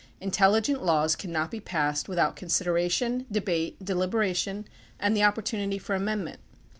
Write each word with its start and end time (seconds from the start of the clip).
Intelligent 0.19 0.83
laws 0.83 1.15
cannot 1.15 1.51
be 1.51 1.59
passed 1.59 2.09
without 2.09 2.35
consideration, 2.35 3.27
debate, 3.31 3.77
deliberation, 3.85 4.65
and 4.99 5.15
the 5.15 5.21
opportunity 5.21 5.77
for 5.77 5.93
amendment. 5.93 6.39